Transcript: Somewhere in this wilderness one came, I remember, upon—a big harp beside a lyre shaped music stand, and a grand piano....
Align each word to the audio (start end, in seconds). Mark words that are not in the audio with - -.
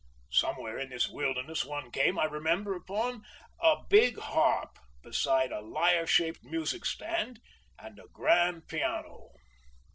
Somewhere 0.31 0.79
in 0.79 0.89
this 0.89 1.07
wilderness 1.09 1.63
one 1.63 1.91
came, 1.91 2.17
I 2.17 2.23
remember, 2.23 2.73
upon—a 2.75 3.83
big 3.87 4.17
harp 4.17 4.79
beside 5.03 5.51
a 5.51 5.59
lyre 5.61 6.07
shaped 6.07 6.43
music 6.43 6.85
stand, 6.85 7.39
and 7.77 7.99
a 7.99 8.07
grand 8.11 8.67
piano.... 8.67 9.29